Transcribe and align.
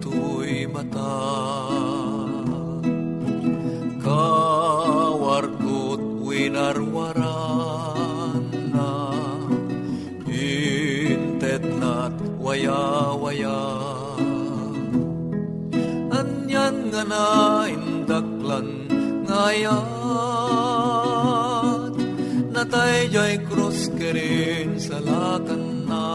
tuy 0.00 0.64
mata 0.64 1.20
kawarkot 4.00 6.00
winarwaran 6.24 8.48
na 8.72 9.12
intet 10.24 11.60
nat 11.82 12.16
waya-waya. 12.40 13.60
Anyan 16.16 16.88
nga 16.88 17.04
na 17.04 17.68
indaklan 17.68 18.88
ngayat 19.28 19.84
natay 22.54 23.12
jay 23.12 23.36
krus 23.44 23.92
kerin 23.98 24.80
sa 24.80 24.96
lakan 25.02 25.84
na 25.84 26.06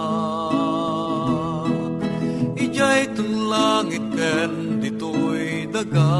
ijay 2.75 3.08
tun 3.16 3.47
langit 3.47 4.03
ken 4.12 4.84
ditoy 4.84 5.63
daga. 5.72 6.12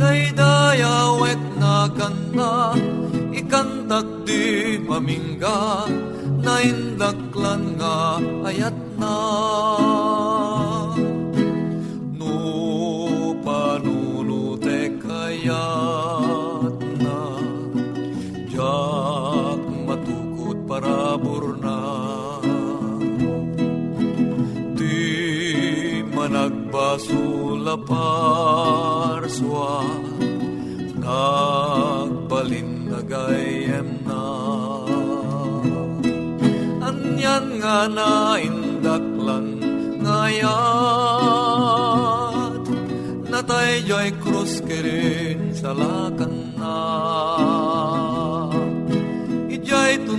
Daydayawet 0.00 1.42
na 1.60 1.92
kanta 1.92 2.72
ikantak 3.36 4.08
di 4.24 4.80
mamingga. 4.80 5.84
Na 6.40 6.64
indaklan 6.64 7.76
nga 7.76 8.16
ayat 8.48 8.76
na 8.96 9.16
nagbalin 32.28 32.92
nagayem 32.92 33.88
na 34.06 34.22
anyan 36.86 37.44
nga 37.58 37.90
na 37.90 38.38
indaklan 38.38 39.46
ngayat 40.04 41.42
natay 43.26 43.82
joy 43.88 44.08
krus 44.22 44.62
kerin 44.62 45.50
sa 45.56 45.74
lakan 45.74 46.34
na. 46.58 46.78
Ijay 49.50 49.92
tun 50.06 50.17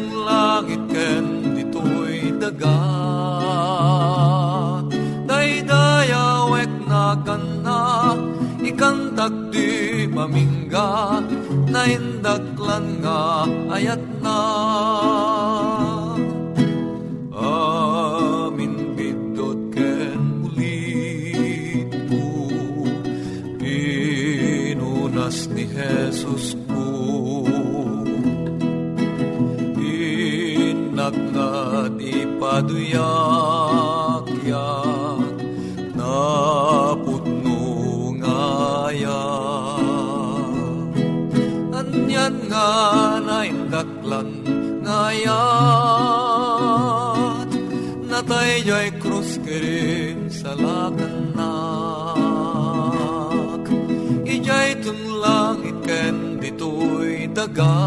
ikantak 8.80 9.52
di 9.52 10.08
mamingga 10.08 11.20
na 11.68 11.84
indaklan 11.84 13.04
nga 13.04 13.44
ayat 13.76 14.00
na. 14.24 14.40
Amin 17.36 18.96
bidot 18.96 19.76
ken 19.76 20.48
ulit 20.48 21.92
po 22.08 22.24
pinunas 23.60 25.52
ni 25.52 25.68
Jesus 25.68 26.56
ko 26.72 26.88
inak 29.76 31.20
nga 31.36 31.52
di 32.00 32.24
paduyak 32.40 33.89
anyan 42.50 42.58
nga 42.58 43.22
naindaklan 43.22 44.30
ngayat. 44.82 45.30
Natay 48.10 48.66
jay 48.66 48.90
krus 48.98 49.38
kerin 49.46 50.30
sa 50.34 50.58
lakanak 50.58 52.18
ijay 54.26 54.82
tun 54.82 54.98
langit 55.22 55.78
ken 55.86 56.42
ditoy 56.42 57.30
daga 57.30 57.78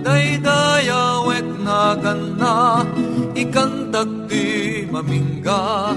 daydayawek 0.00 1.48
na 1.60 1.92
ganda 2.00 2.88
ikantak 3.36 4.08
di 4.28 4.88
mamingga. 4.88 5.92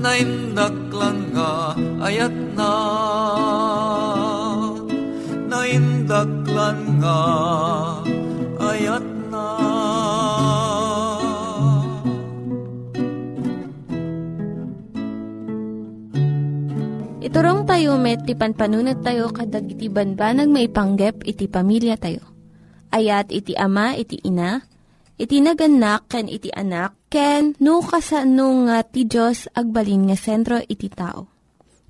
Naindaklan 0.00 1.28
nga 1.36 1.76
nga 7.00 7.20
ayat 8.60 9.04
na 9.32 9.46
Iturong 17.20 17.64
tayo 17.64 17.96
met, 17.96 18.26
ti 18.28 18.36
panpanunat 18.36 19.00
tayo 19.00 19.32
kadag 19.32 19.64
iti 19.70 19.88
banbanag 19.88 20.50
maipanggep 20.50 21.24
iti 21.24 21.46
pamilya 21.48 21.96
tayo. 21.96 22.20
Ayat 22.90 23.30
iti 23.30 23.54
ama, 23.54 23.94
iti 23.94 24.18
ina, 24.26 24.60
iti 25.14 25.38
naganak, 25.38 26.10
ken 26.10 26.26
iti 26.26 26.50
anak, 26.50 26.96
ken 27.06 27.54
no, 27.62 27.86
kasano 27.86 28.66
nga 28.66 28.82
ti 28.82 29.06
Diyos 29.06 29.46
agbalin 29.54 30.10
nga 30.10 30.18
sentro 30.18 30.58
iti 30.58 30.90
tao. 30.90 31.30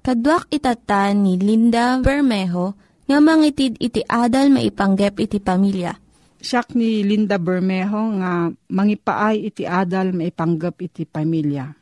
Kaduak 0.04 0.52
itatan 0.52 1.24
ni 1.24 1.40
Linda 1.40 1.96
Bermejo 2.04 2.89
nga 3.10 3.18
mangitid 3.18 3.74
iti 3.82 4.06
adal 4.06 4.54
maipanggep 4.54 5.18
iti 5.18 5.42
pamilya. 5.42 5.90
Siyak 6.38 6.78
ni 6.78 7.02
Linda 7.02 7.42
Bermejo 7.42 8.22
nga 8.22 8.46
mangipaay 8.46 9.50
iti 9.50 9.66
adal 9.66 10.14
maipanggep 10.14 10.78
iti 10.78 11.02
pamilya. 11.10 11.74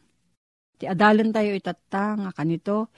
Ti 0.81 0.89
adalan 0.89 1.29
tayo 1.29 1.53
itata 1.53 2.17
nga 2.17 2.31
kanito, 2.33 2.89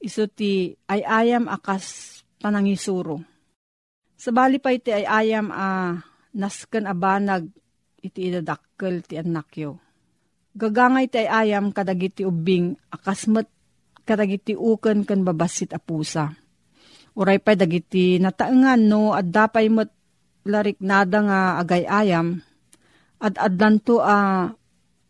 iso 0.00 0.24
ti 0.24 0.72
ayayam 0.88 1.52
akas 1.52 2.16
panangisuro. 2.40 3.20
Sabali 4.16 4.56
pa 4.56 4.72
iti 4.72 4.96
ayayam 4.96 5.52
a 5.52 6.00
nasken 6.32 6.88
abanag 6.88 7.44
iti 8.00 8.32
idadakkel 8.32 9.04
ti 9.04 9.20
anakyo. 9.20 9.76
Gagangay 10.56 11.12
ti 11.12 11.28
ayayam 11.28 11.76
kadagiti 11.76 12.24
ubing 12.24 12.72
akasmet 12.88 13.52
kadagiti 14.08 14.56
uken 14.56 15.04
ken 15.04 15.28
babasit 15.28 15.76
a 15.76 15.80
pusa. 15.82 16.45
Uray 17.16 17.40
pa 17.40 17.56
dagiti 17.56 18.20
nataengan 18.20 18.80
no 18.84 19.16
at 19.16 19.32
dapay 19.32 19.72
met 19.72 19.88
larik 20.44 20.78
nada 20.84 21.24
nga 21.24 21.40
agay-ayam 21.64 22.44
at 23.16 23.34
adlanto 23.40 24.04
a 24.04 24.52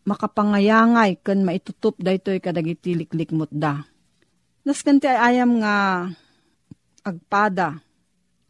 makapangayangay 0.07 1.19
ken 1.19 1.43
maitutup 1.43 1.99
daytoy 1.99 2.39
kadagiti 2.39 2.95
liklikmot 2.95 3.51
da. 3.51 3.83
Nasken 4.63 5.03
ti 5.03 5.11
ayam 5.11 5.59
nga 5.59 6.07
agpada 7.03 7.83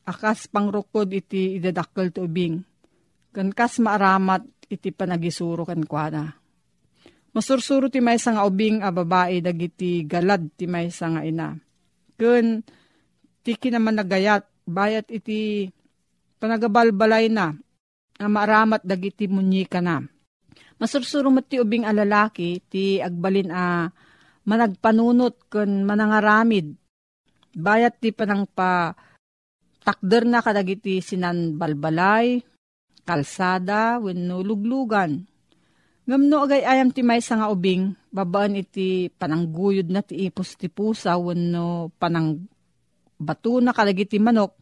akas 0.05 0.45
pangrukod 0.47 1.09
iti 1.11 1.57
idadakkel 1.57 2.13
ti 2.13 2.21
ubing. 2.21 2.61
Ken 3.33 3.49
kas 3.53 3.81
maaramat 3.81 4.45
iti 4.69 4.93
panagisuro 4.93 5.65
ken 5.65 5.81
kuana. 5.85 6.29
Masursuro 7.33 7.89
ti 7.89 8.01
maysa 8.01 8.33
nga 8.33 8.45
ubing 8.45 8.81
a 8.85 8.89
babae 8.93 9.41
dagiti 9.41 10.05
galad 10.05 10.53
ti 10.53 10.65
maysa 10.69 11.09
nga 11.09 11.21
ina. 11.25 11.57
Ken 12.17 12.61
ti 13.47 13.55
kinaman 13.55 13.95
nagayat 13.95 14.43
bayat 14.67 15.07
iti 15.07 15.71
panagabalbalay 16.43 17.31
na 17.31 17.55
nga 18.19 18.27
maaramat 18.27 18.83
dagiti 18.83 19.31
munyika 19.31 19.79
na. 19.79 20.03
Masursuro 20.75 21.31
met 21.31 21.47
ti 21.47 21.55
ubing 21.55 21.87
a 21.87 21.95
lalaki 21.95 22.59
ti 22.67 22.99
agbalin 22.99 23.47
a 23.47 23.87
managpanunot 24.43 25.47
ken 25.47 25.87
manangaramid 25.87 26.75
bayat 27.55 27.95
ti 28.03 28.11
panang 28.11 28.43
pa 28.51 28.91
takder 29.87 30.27
na 30.27 30.43
kadagiti 30.43 30.99
sinan 30.99 31.55
balbalay, 31.55 32.43
kalsada, 33.07 34.03
wenno 34.03 34.43
luglugan. 34.43 35.23
Ngamno 36.03 36.35
agay 36.43 36.67
ayam 36.67 36.91
ti 36.91 36.99
may 36.99 37.23
nga 37.23 37.47
ubing, 37.47 37.95
babaan 38.11 38.59
iti 38.59 39.07
panangguyod 39.07 39.87
na 39.87 40.03
ti 40.03 40.27
ipos 40.27 40.59
ti 40.59 40.67
pusa, 40.67 41.15
wenno 41.15 41.95
panang 41.95 42.43
bato 43.17 43.59
na 43.59 43.73
kadagiti 43.73 44.21
manok, 44.21 44.53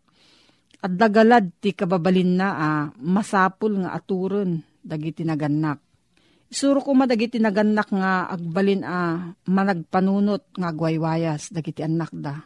at 0.85 0.91
dagalad 0.93 1.49
ti 1.57 1.73
kababalin 1.73 2.37
na 2.37 2.47
ah, 2.53 2.85
masapul 3.01 3.81
nga 3.81 3.97
aturon 3.97 4.61
dagiti 4.85 5.25
naganak. 5.25 5.81
Isuro 6.45 6.77
ko 6.77 6.93
madagiti 6.93 7.41
naganak 7.41 7.89
nga 7.89 8.29
agbalin 8.29 8.85
a 8.85 8.89
ah, 8.93 9.15
managpanunot 9.49 10.53
nga 10.53 10.69
agwaywayas 10.69 11.49
dagiti 11.49 11.81
anak 11.81 12.13
da 12.13 12.37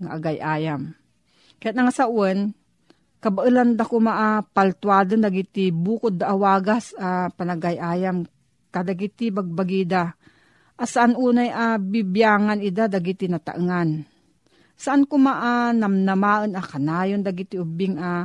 nga 0.00 0.10
agay 0.16 0.42
ayam. 0.42 0.96
Kaya 1.60 1.76
nga 1.76 1.92
sa 1.92 2.08
uwan, 2.08 2.56
kabailan 3.20 3.76
da 3.76 3.84
ko 3.84 4.00
maa 4.00 4.40
paltuado 4.40 5.14
nagiti 5.14 5.68
bukod 5.70 6.16
da 6.16 6.32
awagas 6.32 6.96
a 6.96 7.28
uh, 7.28 7.36
panagayayam 7.36 8.24
kadagiti 8.72 9.28
bagbagida. 9.28 10.16
Asaan 10.80 11.14
unay 11.20 11.52
a 11.52 11.76
uh, 11.76 11.78
bibyangan 11.78 12.64
ida 12.64 12.88
dagiti 12.88 13.28
nataengan. 13.28 14.09
Saan 14.80 15.04
ko 15.04 15.20
maa 15.20 15.76
namnamaan 15.76 16.56
a 16.56 16.64
kanayon 16.64 17.20
dagiti 17.20 17.60
ubing 17.60 18.00
a 18.00 18.24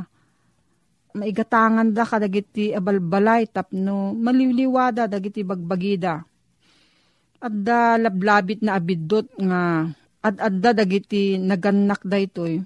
maigatangan 1.16 1.92
da 1.92 2.08
kadagiti 2.08 2.72
abalbalay 2.72 3.44
tapno 3.48 4.16
maliliwada 4.16 5.04
dagiti 5.04 5.44
bagbagida. 5.44 6.24
At 7.44 7.52
da 7.52 8.00
lablabit 8.00 8.64
na 8.64 8.80
abidot 8.80 9.28
nga 9.36 9.84
at 10.24 10.36
adda 10.40 10.72
dagiti 10.72 11.36
naganak 11.36 12.00
da 12.08 12.16
itoy 12.16 12.64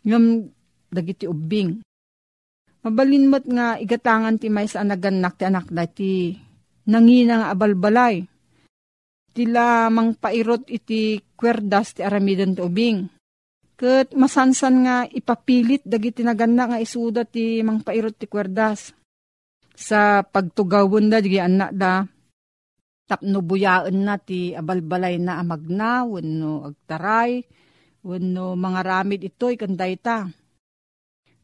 ngam 0.00 0.48
dagiti 0.88 1.28
ubing. 1.28 1.84
Mabalinmat 2.80 3.44
nga 3.44 3.76
igatangan 3.76 4.40
ti 4.40 4.48
may 4.48 4.64
sa 4.64 4.80
naganak 4.80 5.36
ti 5.36 5.44
anak 5.44 5.68
dati 5.68 6.32
nangina 6.88 7.44
nga 7.44 7.48
abalbalay. 7.52 8.24
Tila 9.30 9.86
mang 9.88 10.18
pairot 10.18 10.66
iti 10.66 11.22
kwerdas 11.38 11.98
ti 11.98 12.00
aramidan 12.02 12.56
ti 12.56 12.60
ubing. 12.60 12.98
Kat 13.78 14.12
masansan 14.12 14.74
nga 14.84 14.96
ipapilit 15.08 15.86
dagiti 15.86 16.20
naganak 16.20 16.76
nga 16.76 16.82
isuda 16.82 17.22
ti 17.24 17.64
mang 17.64 17.80
pairot 17.80 18.18
ti 18.18 18.26
kwerdas. 18.28 18.92
Sa 19.72 20.20
pagtugawon 20.20 21.08
da, 21.08 21.24
di 21.24 21.40
anak 21.40 21.72
da, 21.72 22.04
tapno 23.08 23.40
buyaan 23.40 23.96
na 24.04 24.20
ti 24.20 24.52
abalbalay 24.52 25.16
na 25.16 25.40
amagna, 25.40 26.04
wano 26.04 26.68
agtaray, 26.68 27.40
Wano 28.00 28.56
mga 28.56 28.80
ramid 28.80 29.20
ito'y 29.20 29.60
kanday 29.60 30.00
ta. 30.00 30.24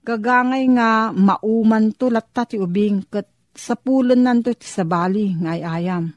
Gagangay 0.01 0.65
nga 0.73 1.13
mauman 1.13 1.93
to 1.93 2.09
latta 2.09 2.49
ti 2.49 2.57
ubing 2.57 3.05
kat 3.13 3.29
sa 3.53 3.77
nanto 4.17 4.53
ti 4.57 4.65
sabali 4.65 5.37
ngay 5.37 5.61
ayam. 5.61 6.17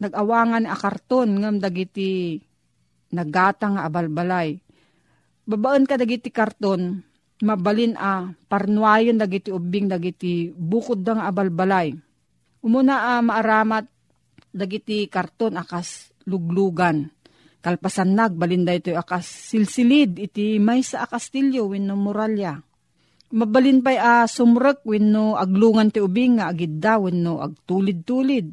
nagawangan 0.00 0.64
a 0.64 0.74
karton 0.74 1.44
ngam 1.44 1.60
dagiti 1.60 2.40
nagata 3.12 3.70
nga 3.70 3.86
abalbalay. 3.86 4.56
Babaan 5.44 5.84
ka 5.84 6.00
dagiti 6.00 6.32
karton, 6.32 7.02
mabalin 7.44 7.94
a 8.00 8.32
parnuayon 8.48 9.20
dagiti 9.20 9.52
ubing 9.52 9.90
dagiti 9.90 10.48
bukod 10.50 11.04
da 11.04 11.20
nga 11.20 11.24
abalbalay. 11.28 11.92
Umuna 12.64 13.14
a 13.16 13.24
maaramat 13.24 13.86
dagiti 14.50 15.06
karton 15.06 15.56
akas 15.60 16.10
luglugan 16.26 17.08
Kalpasan 17.60 18.16
nag, 18.16 18.40
balinda 18.40 18.72
ito 18.72 18.88
akas 18.96 19.52
silsilid, 19.52 20.16
iti 20.16 20.56
may 20.56 20.80
sa 20.80 21.04
akastilyo 21.04 21.68
wenno 21.68 21.92
muralya. 21.92 22.56
Mabalin 23.36 23.84
pa'y 23.84 24.00
a 24.00 24.24
sumrek 24.24 24.80
wenno 24.88 25.36
aglungan 25.36 25.92
ti 25.92 26.00
ubing 26.00 26.40
nga 26.40 26.48
agidda 26.48 26.96
wenno 26.96 27.44
agtulid-tulid. 27.44 28.48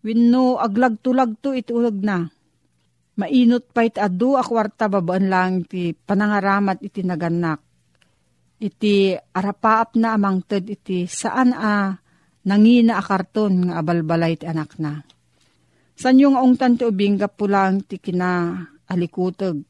Wenno 0.00 0.56
aglag-tulagto 0.56 1.52
iti 1.52 1.70
ulag 1.76 1.98
na. 2.00 2.24
Mainot 3.20 3.68
pa 3.68 3.84
iti 3.84 4.00
adu 4.00 4.40
akwarta 4.40 4.88
babaan 4.88 5.28
lang 5.28 5.52
ti 5.68 5.92
panangaramat 5.92 6.80
iti 6.80 7.04
naganak. 7.04 7.60
Iti 8.60 9.12
arapaap 9.12 9.96
na 10.00 10.16
amang 10.16 10.40
ted 10.44 10.68
iti 10.68 11.04
saan 11.04 11.52
a 11.52 11.96
nangina 12.48 12.96
a 12.96 13.02
karton 13.04 13.68
nga 13.68 13.84
abalbalay 13.84 14.40
ti 14.40 14.48
anak 14.48 14.80
na 14.80 15.04
San 16.00 16.16
yung 16.16 16.32
aong 16.32 16.56
tanto 16.56 16.88
ubing 16.88 17.20
pulang 17.36 17.84
ti 17.84 18.00
kina 18.00 18.56
alikutog 18.88 19.60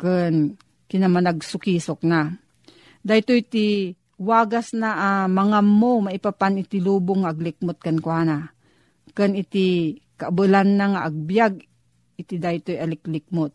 ken 0.00 0.56
kinamanagsukisok 0.88 2.00
na. 2.08 2.32
Dahito 3.04 3.36
iti 3.36 3.92
wagas 4.16 4.72
na 4.72 4.96
uh, 4.96 5.26
mga 5.28 5.60
mo 5.60 6.08
maipapan 6.08 6.64
iti 6.64 6.80
lubong 6.80 7.28
aglikmot 7.28 7.76
kan 7.76 8.00
kwa 8.00 8.24
na. 8.24 8.55
Ken 9.16 9.32
iti 9.32 9.96
kabulan 10.20 10.76
na 10.76 10.92
nga 10.92 11.00
agbyag 11.08 11.64
iti 12.20 12.36
daytoy 12.36 12.76
aliklikmot. 12.76 13.52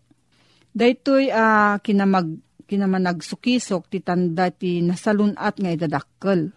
Daytoy 0.74 1.30
uh, 1.30 1.78
kinamag 1.86 2.42
kinamanagsukisok 2.66 3.92
ti 3.92 4.00
tanda 4.00 4.48
ti 4.48 4.80
nasalunat 4.80 5.60
nga 5.60 5.70
idadakkel. 5.70 6.50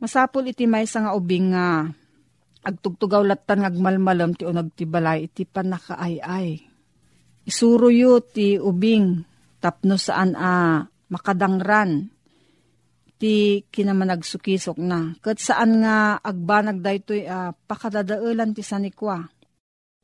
Masapol 0.00 0.48
iti 0.48 0.64
may 0.64 0.88
nga 0.88 1.12
ubing 1.12 1.52
nga 1.52 1.92
agtugtugaw 2.64 3.20
latan 3.22 3.62
ngagmalmalam 3.62 4.32
ti 4.32 4.48
unag 4.48 4.72
ti 4.72 4.88
balay 4.88 5.28
iti 5.28 5.44
panakaayay. 5.44 6.56
Isuro 7.44 7.92
ti 8.24 8.56
ubing 8.56 9.22
tapno 9.60 10.00
saan 10.00 10.32
a 10.34 10.80
makadangran 11.12 12.08
ti 13.20 13.68
kinamanagsukisok 13.68 14.80
na. 14.80 15.12
Kat 15.20 15.36
saan 15.36 15.84
nga 15.84 16.16
agbanag 16.24 16.80
daytoy 16.80 17.28
uh, 17.28 17.52
pakadadaulan 17.68 18.56
ti 18.56 18.64
sanikwa. 18.64 19.28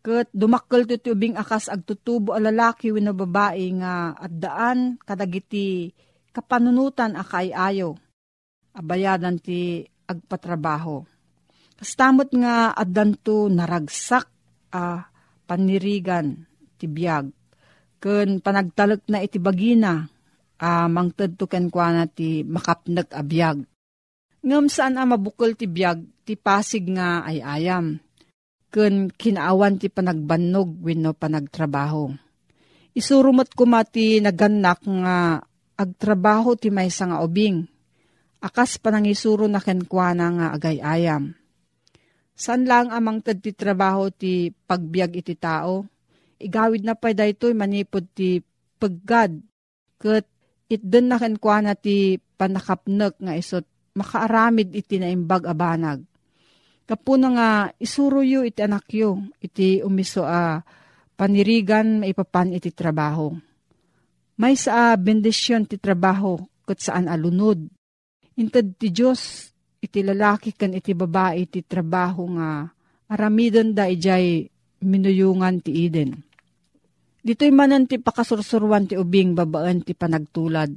Kat 0.05 0.29
dumakkel 0.37 0.85
ti 0.85 1.09
ubing 1.09 1.35
akas 1.41 1.73
agtutubo 1.73 2.37
a 2.37 2.39
lalaki 2.39 2.93
wino 2.93 3.17
babae 3.17 3.73
nga 3.81 4.13
addaan 4.21 5.01
kadagiti 5.01 5.89
kapanunutan 6.31 7.17
akay 7.17 7.57
ayo. 7.57 7.97
Abayadan 8.77 9.41
ti 9.41 9.81
agpatrabaho. 10.05 11.09
Kastamot 11.81 12.29
nga 12.37 12.77
addanto 12.77 13.49
naragsak 13.49 14.29
a 14.77 14.77
uh, 14.77 15.01
panirigan 15.49 16.45
ti 16.77 16.85
biyag. 16.85 17.33
Kun 17.97 18.45
panagtalek 18.45 19.09
na 19.09 19.25
iti 19.25 19.41
bagina 19.41 20.05
uh, 20.61 20.89
mangted 20.89 21.37
to 21.37 21.45
ken 21.49 21.69
kwa 21.73 22.05
ti 22.09 22.45
makapnag 22.45 23.09
abiyag. 23.13 23.65
Ngam 24.47 24.71
saan 24.71 25.01
a 25.01 25.03
mabukol 25.03 25.59
ti 25.59 25.67
biyag, 25.67 26.07
ti 26.23 26.39
pasig 26.39 26.87
nga 26.93 27.27
ay 27.27 27.43
ayam. 27.43 27.99
Kun 28.71 29.11
kinaawan 29.11 29.81
ti 29.81 29.91
panagbannog 29.91 30.83
wenno 30.85 31.17
panagtrabaho. 31.17 32.15
Isurumot 32.97 33.53
ko 33.53 33.67
mati 33.67 34.23
naganak 34.23 34.87
nga 34.87 35.43
agtrabaho 35.77 36.55
ti 36.57 36.71
maysa 36.71 37.11
nga 37.11 37.21
ubing. 37.21 37.67
Akas 38.41 38.79
panangisuro 38.79 39.51
na 39.51 39.59
kenkwana 39.59 40.27
nga 40.33 40.47
agay 40.55 40.79
ayam. 40.79 41.35
San 42.37 42.69
lang 42.69 42.93
amang 42.93 43.25
tad 43.25 43.41
ti 43.41 43.57
trabaho 43.57 44.13
ti 44.13 44.53
pagbiag 44.53 45.17
iti 45.25 45.35
tao? 45.35 45.89
Igawid 46.37 46.85
na 46.85 46.93
pa 46.93 47.17
daytoy 47.17 47.57
manipod 47.57 48.05
ti 48.13 48.45
paggad. 48.77 49.41
Kat 49.97 50.29
itden 50.67 51.11
na 51.11 51.17
kenkwa 51.19 51.63
na 51.63 51.73
ti 51.79 52.19
panakapnek 52.19 53.19
nga 53.23 53.35
isot 53.39 53.65
makaaramid 53.97 54.75
iti 54.77 55.01
naimbag 55.01 55.49
abanag. 55.49 56.05
Kapuno 56.87 57.35
nga 57.35 57.73
isuro 57.83 58.23
yu 58.23 58.47
iti 58.47 58.63
anak 58.63 58.87
yu, 58.95 59.19
iti 59.43 59.83
umiso 59.83 60.23
a 60.23 60.63
panirigan 61.19 62.05
maipapan 62.05 62.55
iti 62.55 62.71
trabaho. 62.71 63.35
May 64.37 64.55
sa 64.55 64.95
bendisyon 64.95 65.65
ti 65.67 65.81
trabaho 65.81 66.37
kat 66.69 66.79
saan 66.79 67.09
alunod. 67.09 67.59
Intad 68.37 68.77
ti 68.77 68.93
Diyos 68.93 69.49
iti 69.81 70.05
lalaki 70.05 70.53
kan 70.53 70.77
iti 70.77 70.93
babae 70.93 71.49
iti 71.49 71.65
trabaho 71.65 72.29
nga 72.37 72.69
aramidon 73.09 73.73
da 73.73 73.89
ijay 73.89 74.45
minuyungan 74.85 75.65
ti 75.65 75.89
Eden. 75.89 76.26
Dito'y 77.27 77.51
manan 77.51 77.91
ti 77.91 77.99
pakasursurwan 77.99 78.87
ti 78.87 78.95
ubing 78.95 79.35
babaan 79.35 79.83
ti 79.83 79.99
panagtulad. 79.99 80.71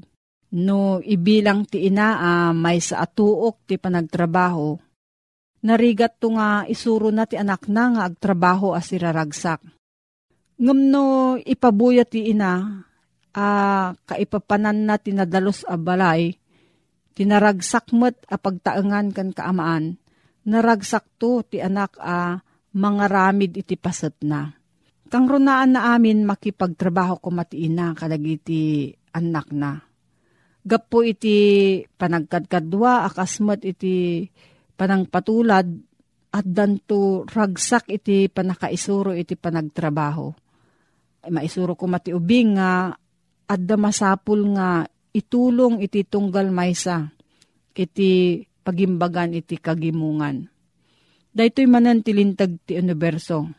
No 0.57 0.97
ibilang 0.97 1.69
ti 1.69 1.85
ina 1.85 2.17
uh, 2.17 2.51
may 2.57 2.81
sa 2.81 3.05
atuok 3.05 3.69
ti 3.69 3.77
panagtrabaho. 3.77 4.73
Narigat 5.61 6.17
to 6.17 6.33
nga 6.33 6.65
isuro 6.65 7.13
na 7.13 7.29
ti 7.29 7.37
anak 7.37 7.69
na 7.69 7.93
nga 7.93 8.01
agtrabaho 8.09 8.73
as 8.73 8.89
iraragsak. 8.89 9.61
Ngam 10.57 10.79
no 10.89 11.37
ipabuya 11.37 12.01
ti 12.01 12.33
ina, 12.33 12.81
uh, 13.37 13.93
kaipapanan 14.09 14.89
na 14.89 14.97
tinadalos 14.97 15.61
a 15.69 15.77
balay, 15.77 16.33
tinaragsak 17.13 17.93
met 17.93 18.17
a 18.25 18.41
pagtaengan 18.41 19.13
kan 19.13 19.29
kaamaan, 19.37 20.01
naragsak 20.49 21.05
to 21.21 21.45
ti 21.45 21.61
anak 21.61 21.93
a 22.01 22.41
uh, 22.41 22.41
mga 22.73 23.05
ramid 23.05 23.53
iti 23.53 23.77
paset 23.77 24.17
na 24.25 24.58
Kang 25.09 25.25
runaan 25.25 25.73
na 25.73 25.97
amin 25.97 26.21
makipagtrabaho 26.21 27.17
ko 27.17 27.33
matiina 27.33 27.97
kadagiti 27.97 28.93
anak 29.17 29.49
na. 29.49 29.81
Gapo 30.61 31.01
iti 31.01 31.81
panagkadkadwa 31.81 33.09
akasmat 33.09 33.65
iti 33.65 34.29
panangpatulad 34.77 35.65
at 36.29 36.45
danto 36.45 37.25
ragsak 37.25 37.89
iti 37.89 38.29
panakaisuro 38.29 39.17
iti 39.17 39.33
panagtrabaho. 39.33 40.29
Maisuro 41.33 41.73
ko 41.73 41.89
mati 41.89 42.13
ubing 42.13 42.61
nga 42.61 42.93
adda 43.49 43.75
masapul 43.81 44.53
nga 44.53 44.85
itulong 45.09 45.81
iti 45.81 46.05
tunggal 46.05 46.53
maysa 46.53 47.09
iti 47.73 48.45
pagimbagan 48.61 49.33
iti 49.33 49.57
kagimungan. 49.57 50.45
Daytoy 51.33 51.65
manan 51.65 52.05
tilintag 52.05 52.61
ti 52.61 52.77
universo 52.77 53.58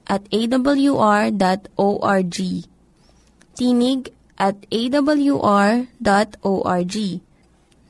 at 0.11 0.27
awr.org. 0.27 1.37
Tinig 3.55 4.01
at 4.35 4.57
awr.org. 4.67 5.85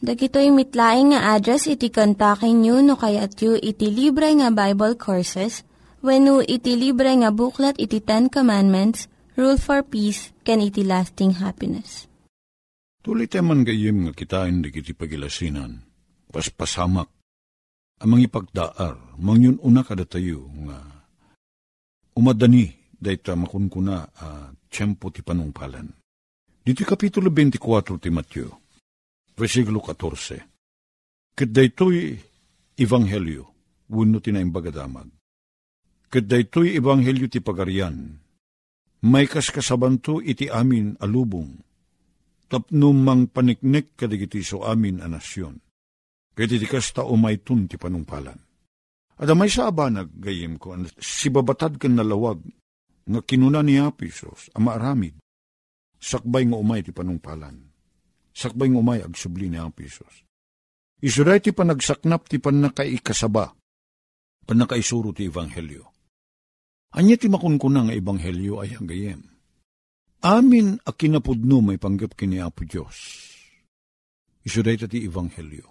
Dagitoy 0.02 0.50
mitlaing 0.50 1.14
nga 1.14 1.38
address 1.38 1.70
iti 1.70 1.94
kontakin 1.94 2.66
nyo 2.66 2.82
no 2.82 2.98
kayat 2.98 3.38
yu 3.38 3.54
iti 3.54 3.94
libre 3.94 4.34
nga 4.34 4.50
Bible 4.50 4.98
Courses 4.98 5.62
when 6.02 6.26
no 6.26 6.42
iti 6.42 6.74
libre 6.74 7.14
nga 7.22 7.30
buklat 7.30 7.78
iti 7.78 8.02
Ten 8.02 8.26
Commandments, 8.26 9.06
Rule 9.38 9.62
for 9.62 9.86
Peace, 9.86 10.34
can 10.42 10.58
iti 10.58 10.82
lasting 10.82 11.38
happiness. 11.38 12.10
Tuloy 13.06 13.30
teman 13.30 13.62
gayim 13.62 14.10
nga 14.10 14.14
kitain 14.18 14.66
di 14.66 14.74
kiti 14.74 14.98
pagilasinan, 14.98 15.86
paspasamak, 16.34 17.10
amang 18.02 18.26
ipagdaar, 18.26 19.18
mangyun 19.22 19.62
una 19.62 19.86
kada 19.86 20.06
tayo 20.10 20.50
nga 20.66 20.91
umadani 22.16 22.68
dayta 23.02 23.36
makunkuna 23.36 23.96
a 24.16 24.28
uh, 24.28 24.48
tiyempo 24.70 25.10
ti 25.10 25.22
panungpalan. 25.26 25.88
Dito 26.62 26.86
kapitulo 26.86 27.34
24 27.34 27.98
ti 27.98 28.10
Matthew, 28.14 28.48
versikulo 29.34 29.82
14. 29.82 31.34
Kat 31.34 31.50
daytoy 31.50 32.14
ebanghelyo, 32.78 33.44
wano 33.90 34.22
ti 34.22 34.30
naimbagadamag. 34.30 35.10
Kat 36.12 36.26
daytoy 36.30 36.78
ebanghelyo 36.78 37.26
ti 37.26 37.42
pagarian, 37.42 38.22
may 39.10 39.26
kaskasabanto 39.26 40.22
iti 40.22 40.46
amin 40.46 41.02
alubong, 41.02 41.50
tapno 42.46 42.94
mang 42.94 43.26
paniknek 43.34 43.98
kadigiti 43.98 44.46
so 44.46 44.62
amin 44.62 45.02
a 45.02 45.10
nasyon. 45.10 45.58
Kaya 46.38 46.48
ti 46.48 46.68
kasta 46.70 47.02
umaytun 47.02 47.66
ti 47.66 47.82
panungpalan 47.82 48.51
Adamay 49.20 49.52
sa 49.52 49.68
abanag, 49.68 50.14
gayim 50.16 50.56
ko, 50.56 50.78
si 50.98 51.28
babatad 51.28 51.76
kan 51.76 51.98
nalawag, 51.98 52.40
nga 53.06 53.22
kinuna 53.26 53.66
ni 53.66 53.82
Apisos, 53.82 54.48
ama 54.54 54.78
aramid, 54.78 55.18
sakbay 55.98 56.46
nga 56.48 56.58
umay 56.58 56.86
ti 56.86 56.94
panungpalan. 56.94 57.58
Sakbay 58.32 58.72
nga 58.72 58.80
umay 58.80 59.00
agsubli 59.04 59.52
ni 59.52 59.60
Apisos. 59.60 60.24
Isuray 61.02 61.42
ti 61.42 61.50
panagsaknap 61.50 62.30
ti 62.30 62.38
panakaikasaba, 62.38 63.58
panakaisuro 64.46 65.10
ti 65.12 65.26
Ebanghelyo. 65.26 65.90
Anya 66.94 67.16
ti 67.18 67.26
makunkuna 67.26 67.90
nga 67.90 67.96
Ebanghelyo 67.98 68.62
ay 68.62 68.78
hanggayem. 68.78 69.22
amin 70.22 70.78
a 70.86 70.92
kinapudno 70.94 71.66
may 71.66 71.82
panggap 71.82 72.14
kini 72.14 72.38
Apo 72.38 72.62
Diyos. 72.62 72.98
Iso 74.46 74.62
day 74.62 74.78
ti 74.78 75.02
Ebanghelyo. 75.02 75.66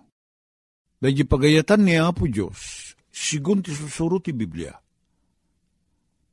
Dahil 1.01 1.25
pagayatan 1.25 1.87
ni 1.87 1.95
Apo 1.97 2.27
Diyos, 2.27 2.90
sigun 3.11 3.61
ti 3.61 3.75
susuro 3.75 4.23
ti 4.23 4.33
Biblia. 4.33 4.75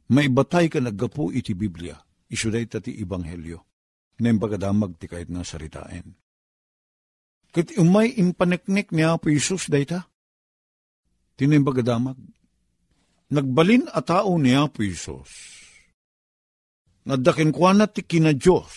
Maibatay 0.07 0.72
ka 0.72 0.79
naggapo 0.79 1.34
iti 1.36 1.51
Biblia. 1.51 2.00
Iso 2.31 2.48
day 2.48 2.65
ti 2.69 2.96
Ebanghelyo. 3.01 3.60
Na 4.17 4.34
pagadamag 4.34 4.98
ti 4.98 5.05
kahit 5.05 5.29
nga 5.29 5.46
saritain. 5.46 6.15
Kat 7.53 7.74
umay 7.77 8.17
impaneknek 8.17 8.89
ni 8.89 9.05
Apo 9.05 9.29
Isus 9.29 9.69
dayta. 9.69 10.10
Tinoy 11.38 11.62
pagadamag. 11.62 12.17
Nagbalin 13.29 13.86
a 13.93 14.01
tao 14.01 14.36
ni 14.41 14.57
Apo 14.57 14.81
Isus 14.81 15.57
Nadakin 17.07 17.55
kwa 17.55 17.72
na 17.72 17.88
ti 17.88 18.03
kina 18.03 18.36
Diyos, 18.36 18.67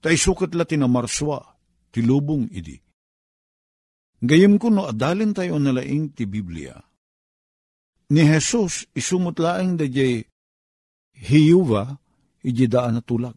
ta 0.00 0.08
isukat 0.08 0.56
la 0.56 0.64
tinamarswa, 0.64 1.44
ti 1.92 2.00
lubong 2.00 2.48
idi. 2.48 2.80
Gayem 4.24 4.56
ko 4.56 4.72
no 4.72 4.88
adalin 4.88 5.36
tayo 5.36 5.60
nalaing 5.60 6.16
ti 6.16 6.24
Biblia. 6.24 6.87
Ni 8.08 8.24
Jesus 8.24 8.88
isumot 8.96 9.36
laeng 9.36 9.76
da 9.76 9.84
jay 9.84 10.24
hiyuva, 11.12 11.98
iji 12.40 12.66
daan 12.66 12.96
na 12.96 13.02
tulag. 13.04 13.36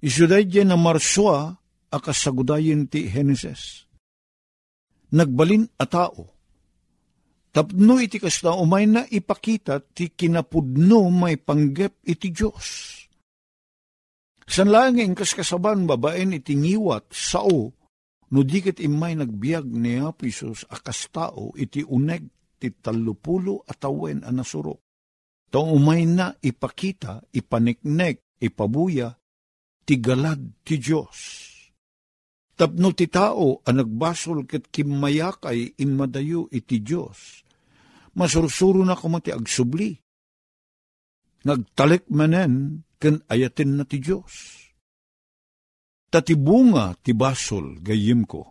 Isuday 0.00 0.48
jay 0.48 0.64
na 0.64 0.76
marswa, 0.80 1.52
akasagudayin 1.92 2.88
ti 2.88 3.12
Genesis. 3.12 3.84
Nagbalin 5.12 5.68
a 5.76 5.84
tao, 5.84 6.32
Tapno 7.52 8.00
iti 8.00 8.16
kasna 8.16 8.56
umay 8.56 8.88
na 8.88 9.04
ipakita 9.04 9.84
ti 9.92 10.08
kinapudno 10.08 11.12
may 11.12 11.36
panggep 11.36 12.00
iti 12.08 12.32
Diyos. 12.32 12.96
San 14.48 14.72
langing 14.72 15.12
kaskasaban 15.12 15.84
babaen 15.84 16.32
iti 16.32 16.56
ngiwat 16.56 17.12
sao 17.12 17.68
no 18.32 18.40
dikit 18.40 18.80
imay 18.80 19.20
nagbiag 19.20 19.68
ni 19.68 20.00
Apisos 20.00 20.64
akas 20.72 21.12
tao 21.12 21.52
iti 21.52 21.84
uneg 21.84 22.24
ti 22.62 22.70
talupulo 22.78 23.66
atawen 23.66 24.22
a 24.22 24.30
nasuro. 24.30 24.86
Tao 25.50 25.74
umay 25.74 26.06
na 26.06 26.30
ipakita, 26.38 27.18
ipaniknek, 27.34 28.38
ipabuya, 28.38 29.10
ti 29.82 29.98
galad 29.98 30.62
ti 30.62 30.78
Diyos. 30.78 31.18
Tapno 32.54 32.94
ti 32.94 33.10
tao 33.10 33.58
ang 33.66 33.82
nagbasol 33.82 34.46
ket 34.46 34.70
kimayakay 34.70 35.82
inmadayo 35.82 36.46
iti 36.54 36.78
Diyos 36.78 37.42
masursuro 38.16 38.84
na 38.84 38.96
kumati 38.96 39.32
agsubli. 39.32 39.96
Nagtalik 41.42 42.06
manen 42.12 42.84
ken 43.00 43.18
ayatin 43.26 43.80
na 43.80 43.84
ti 43.88 43.98
Diyos. 43.98 44.62
Tatibunga 46.12 46.94
ti 47.00 47.16
basol 47.16 47.80
gayim 47.80 48.28
ko. 48.28 48.42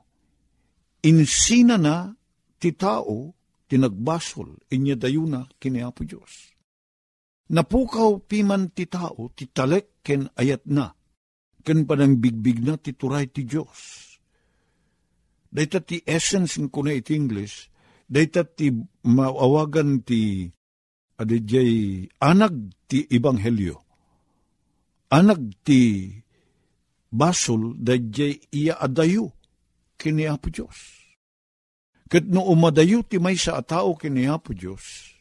Insina 1.05 1.77
na 1.77 2.09
ti 2.57 2.73
tao 2.73 3.31
tinagbasol 3.71 4.67
inya 4.75 4.99
dayuna 4.99 5.47
kini 5.55 5.79
Apo 5.79 6.03
Diyos. 6.03 6.51
Napukaw 7.55 8.19
piman 8.27 8.75
ti 8.75 8.91
tao 8.91 9.31
ti 9.31 9.47
talek 9.47 10.03
ken 10.03 10.27
ayat 10.35 10.67
na 10.67 10.91
ken 11.63 11.87
panang 11.87 12.19
bigbig 12.19 12.59
na 12.67 12.75
ti 12.75 12.91
turay 12.99 13.31
ti 13.31 13.47
Diyos. 13.47 14.11
Dahita 15.51 15.79
ti 15.79 16.03
essence 16.03 16.59
ko 16.71 16.79
na 16.83 16.95
iti 16.95 17.11
English, 17.15 17.67
dayta 18.07 18.47
ti 18.47 18.71
maawagan 19.07 20.03
ti 20.03 20.47
adijay 21.19 22.07
anag 22.23 22.75
ti 22.87 23.07
ebanghelyo. 23.07 23.79
Anag 25.11 25.63
ti 25.63 26.11
basol 27.11 27.75
dayjay 27.75 28.35
iya 28.51 28.79
adayo 28.79 29.31
kini 29.99 30.27
Apo 30.27 30.47
Diyos. 30.51 31.00
Kat 32.11 32.27
no 32.27 32.43
umadayo 32.51 33.07
ti 33.07 33.23
may 33.23 33.39
sa 33.39 33.63
atao 33.63 33.95
kini 33.95 34.27
Apo 34.27 34.51
Diyos, 34.51 35.15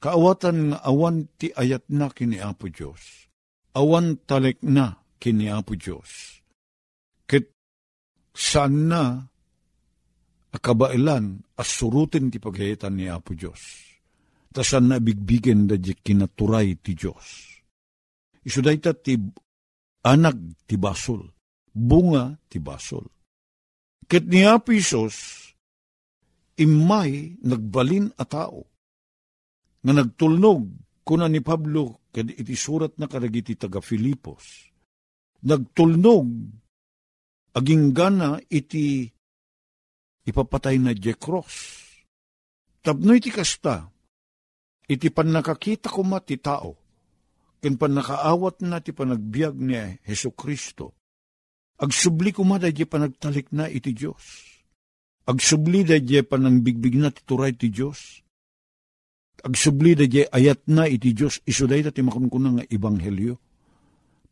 kaawatan 0.00 0.72
nga 0.72 0.78
awan 0.80 1.28
ti 1.36 1.52
ayat 1.52 1.92
na 1.92 2.08
kini 2.08 2.40
Apo 2.40 2.72
Diyos, 2.72 3.28
awan 3.76 4.16
talek 4.24 4.64
na 4.64 4.96
kini 5.20 5.52
Apo 5.52 5.76
Diyos. 5.76 6.40
Kat 7.28 7.44
saan 8.32 8.88
na 8.88 9.28
akabailan 10.56 11.44
asurutin 11.60 12.32
ti 12.32 12.40
pagayatan 12.40 12.96
ni 12.96 13.04
Apo 13.12 13.36
Diyos. 13.36 13.60
Tasan 14.56 14.88
na 14.88 15.04
bigbigen 15.04 15.68
da 15.68 15.76
di 15.76 15.92
kinaturay 15.92 16.80
ti 16.80 16.96
Diyos. 16.96 17.60
Isuday 18.40 18.80
ta 18.80 18.96
ti 18.96 19.20
anag 20.08 20.64
ti 20.64 20.80
basol, 20.80 21.28
bunga 21.68 22.40
ti 22.48 22.56
basol. 22.56 23.04
Ket 24.08 24.26
ni 24.26 24.48
Apo 24.48 24.72
Isos, 24.72 25.52
imay 26.60 27.40
nagbalin 27.40 28.12
a 28.20 28.24
tao, 28.28 28.68
nga 29.80 29.92
nagtulnog 29.96 30.68
kuna 31.00 31.26
ni 31.26 31.40
Pablo 31.40 32.04
kad 32.12 32.28
iti 32.28 32.52
surat 32.52 33.00
na 33.00 33.08
karagiti 33.08 33.56
taga 33.56 33.80
Filipos. 33.80 34.68
Nagtulnog 35.40 36.28
aging 37.56 37.96
gana 37.96 38.36
iti 38.52 39.08
ipapatay 40.28 40.76
na 40.76 40.92
je 40.92 41.16
cross. 41.16 41.80
Tapno 42.84 43.16
iti 43.16 43.32
kasta, 43.32 43.88
iti 44.88 45.08
pan 45.12 45.32
nakakita 45.32 45.88
ko 45.88 46.04
ti 46.24 46.36
tao, 46.40 46.76
ken 47.60 47.76
pan 47.76 47.92
nakaawat 47.96 48.64
na 48.64 48.80
ti 48.80 48.92
panagbiag 48.92 49.54
ni 49.56 49.76
Heso 50.04 50.32
Kristo, 50.32 50.96
agsubli 51.76 52.32
ko 52.32 52.44
da 52.56 52.72
di 52.72 52.84
panagtalik 52.84 53.52
na 53.52 53.68
iti 53.68 53.92
Diyos. 53.92 54.49
Agsubli 55.30 55.86
da 55.86 55.94
di 56.02 56.18
panangbigbig 56.26 56.98
na 56.98 57.14
ti 57.14 57.22
turay 57.22 57.54
ti 57.54 57.70
Diyos. 57.70 58.18
Agsubli 59.46 59.94
da 59.94 60.04
di 60.10 60.26
ayat 60.26 60.66
na 60.74 60.90
iti 60.90 61.14
Diyos, 61.14 61.38
isuday 61.46 61.86
da 61.86 61.94
ti 61.94 62.02
makunkunang 62.02 62.58
nga 62.58 62.66
ibanghelyo. 62.66 63.38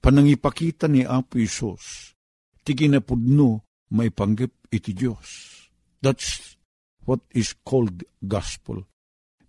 Panangipakita 0.03 0.91
ni 0.91 1.07
Apo 1.07 1.39
Isos, 1.39 2.15
ti 2.67 2.75
kinapudno 2.75 3.63
may 3.95 4.11
panggip 4.11 4.71
iti 4.71 4.95
Diyos 4.95 5.59
That's 5.99 6.55
what 7.03 7.27
is 7.35 7.55
called 7.67 8.07
gospel. 8.23 8.87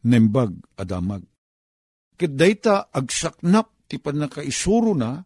Nembag 0.05 0.57
adamag. 0.79 1.27
Ket 2.17 2.33
dayta 2.33 2.89
agsaknap 2.89 3.85
ti 3.85 4.01
panakaisuro 4.01 4.95
na, 4.95 5.21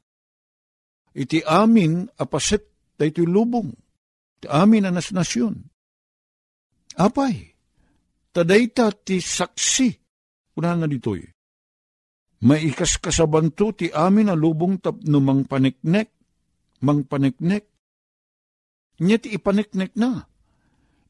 iti 1.15 1.39
amin 1.45 2.09
apaset 2.19 2.95
daytoy 2.99 3.27
lubong. 3.29 3.71
Ti 4.43 4.47
amin 4.51 4.89
anas 4.89 5.13
nasyon. 5.15 5.72
Apay, 6.99 7.35
tadayta 8.29 8.93
ti 8.93 9.17
saksi, 9.17 9.89
una 10.59 10.77
na 10.77 10.85
ditoy. 10.85 11.21
Maikas 12.43 12.99
kasabanto 12.99 13.71
ti 13.71 13.87
amin 13.87 14.29
a 14.29 14.35
lubong 14.35 14.77
tapno 14.83 15.17
mang 15.23 15.47
paniknek, 15.47 16.11
mang 16.83 17.07
paniknek. 17.07 17.65
Nya 18.99 19.17
ti 19.17 19.33
ipaniknek 19.33 19.95
na 19.97 20.33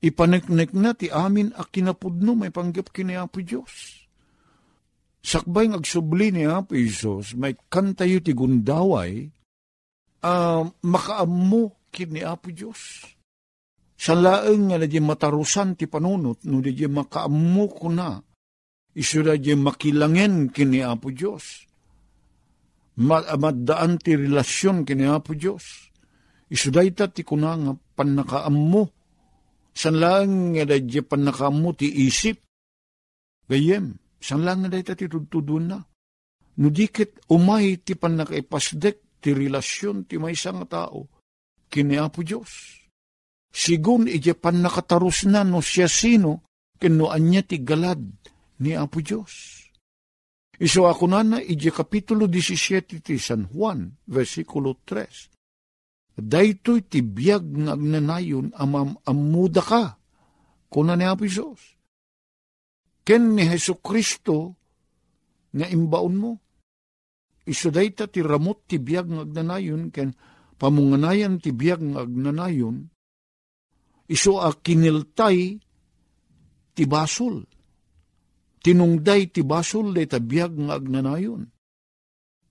Ipaneknek 0.04 0.76
na 0.76 0.92
ti 0.92 1.08
amin 1.08 1.56
a 1.56 1.64
kinapudno 1.64 2.36
may 2.36 2.52
panggap 2.52 2.92
kini 2.92 3.16
Apo 3.16 3.40
Diyos. 3.40 4.04
Sakbay 5.24 5.72
ng 5.72 5.80
agsubli 5.80 6.28
ni 6.36 6.44
Apo 6.44 6.76
Isos, 6.76 7.32
may 7.40 7.56
kantayo 7.72 8.20
ti 8.20 8.36
gundaway, 8.36 9.32
uh, 10.28 10.68
makaammo 10.84 11.88
kini 11.88 12.20
Apo 12.20 12.52
Diyos. 12.52 13.08
Sa 14.04 14.20
laeng 14.20 14.68
nga 14.68 14.78
na 14.84 14.84
di 14.84 15.00
matarusan 15.00 15.80
ti 15.80 15.88
panunot, 15.88 16.44
no 16.44 16.60
di 16.60 16.76
makaammo 16.76 17.66
ko 17.72 17.88
na, 17.88 18.20
iso 19.00 19.24
di 19.24 19.56
makilangen 19.56 20.52
kini 20.52 20.84
Apo 20.84 21.08
Diyos. 21.08 21.64
Maddaan 23.00 23.96
ti 24.04 24.20
relasyon 24.20 24.84
kini 24.84 25.08
Apo 25.08 25.32
Diyos. 25.32 25.88
Iso 26.52 26.68
da 26.68 26.84
ti 27.08 27.24
kunanga 27.24 27.72
panakaammo 27.96 28.84
San 29.74 29.98
lang 29.98 30.54
nga 30.54 30.70
da 30.70 30.78
pan 31.02 31.26
nakamu 31.26 31.74
ti 31.74 31.90
isip. 32.06 32.38
Gayem, 33.50 33.98
san 34.22 34.46
lang 34.46 34.62
nga 34.62 34.70
da 34.70 34.94
ti 34.94 35.10
tududun 35.10 35.66
na. 35.66 35.82
Nudikit 36.62 37.26
umay 37.34 37.82
ti 37.82 37.98
pan 37.98 38.14
nakaipasdek 38.22 39.18
ti 39.18 39.34
relasyon 39.34 40.06
ti 40.06 40.22
may 40.22 40.38
isang 40.38 40.62
tao. 40.70 41.10
Kini 41.74 41.98
Apo 41.98 42.22
Diyos. 42.22 42.83
Sigun 43.54 44.10
ije 44.10 44.34
pan 44.34 44.66
nakatarus 44.66 45.30
na 45.30 45.46
no 45.46 45.62
siya 45.62 45.86
sino 45.86 46.42
kinuan 46.82 47.30
niya 47.30 47.46
ti 47.46 47.62
galad 47.62 48.02
ni 48.60 48.74
Apo 48.74 49.00
Diyos. 49.00 49.62
Iso 50.58 50.90
ako 50.90 51.06
na 51.06 51.22
na 51.22 51.38
ije 51.38 51.70
kapitulo 51.70 52.26
17 52.26 53.06
ti 53.06 53.16
San 53.22 53.46
Juan, 53.54 53.94
versikulo 54.10 54.82
3 54.86 55.30
Daytoy 56.14 56.86
ti 56.86 57.02
biyag 57.02 57.46
nga 57.66 57.74
agnanayon 57.74 58.54
amam 58.54 58.94
amuda 59.02 59.62
ka, 59.66 59.98
kuna 60.70 60.94
ni 60.94 61.06
Apo 61.10 61.26
Isos. 61.26 61.78
Ken 63.02 63.34
ni 63.34 63.50
Heso 63.50 63.82
Kristo 63.82 64.58
nga 65.54 65.70
imbaon 65.70 66.16
mo. 66.18 66.32
iso 67.44 67.68
dayta 67.72 68.08
ti 68.08 68.24
ramot 68.24 68.64
ti 68.68 68.80
biyag 68.80 69.08
ng 69.12 69.20
agnanayon, 69.28 69.92
ken 69.92 70.16
pamunganayan 70.56 71.44
ti 71.44 71.52
biyag 71.52 71.84
ng 71.84 71.96
agnanayon, 72.00 72.88
iso 74.10 74.40
a 74.40 74.52
kiniltay 74.52 75.60
ti 76.74 76.84
basol. 76.90 77.46
Tinungday 78.64 79.28
ti 79.32 79.44
basol 79.44 79.92
day 79.92 80.08
ta 80.08 80.24
biyag 80.24 80.56
ng 80.56 80.72
agnanayon. 80.72 81.44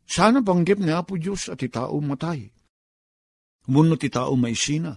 Sana 0.05 0.45
panggip 0.45 0.77
ni 0.77 0.93
Apo 0.93 1.17
Diyos 1.17 1.49
at 1.49 1.61
ti 1.61 1.73
tao 1.73 1.97
matay. 2.05 2.53
Muno 3.73 3.97
ti 3.97 4.13
tao 4.13 4.37
may 4.37 4.53
sina. 4.53 4.93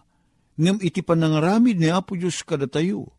Ngam 0.55 0.83
iti 0.83 0.99
panangaramid 1.03 1.79
ni 1.79 1.87
Apo 1.87 2.19
Diyos 2.19 2.43
kada 2.43 2.67
tayo. 2.67 3.11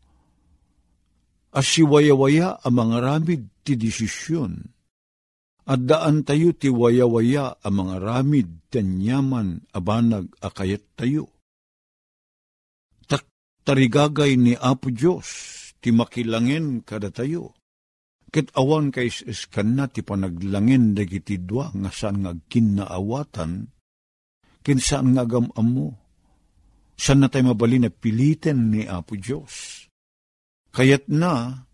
As 1.57 1.65
siwaya-waya 1.73 2.61
ang 2.61 2.75
mga 2.77 2.97
ramid 3.01 3.49
ti 3.65 3.81
desisyon 3.81 4.77
at 5.67 5.83
daan 5.83 6.23
tayo 6.23 6.55
ti 6.55 6.71
waya-waya 6.71 7.59
a 7.59 7.69
mga 7.73 7.97
ramid 7.99 8.49
tanyaman 8.71 9.67
abanag 9.75 10.31
akayat 10.39 10.85
tayo. 10.95 11.36
Tarigagay 13.67 14.39
ni 14.39 14.55
Apo 14.55 14.95
Diyos 14.95 15.27
ti 15.83 15.91
makilangin 15.91 16.87
kada 16.87 17.11
tayo. 17.11 17.51
Ket 18.31 18.55
awan 18.55 18.95
kay 18.95 19.11
iskan 19.11 19.75
na 19.75 19.91
ti 19.91 20.07
panaglangin 20.07 20.95
dagiti 20.95 21.43
dua 21.43 21.75
nga 21.75 21.91
saan 21.91 22.23
nga 22.23 22.31
kinaawatan, 22.47 23.67
kin 24.63 24.79
saan 24.79 25.19
nga 25.19 25.27
gamam 25.27 25.67
mo. 25.67 25.89
Saan 26.95 27.27
na 27.27 27.29
tayo 27.29 27.51
mabali 27.51 27.83
na 27.83 27.91
pilitin 27.91 28.71
ni 28.71 28.87
Apo 28.87 29.19
Diyos. 29.19 29.85
Kayat 30.71 31.11
na, 31.11 31.67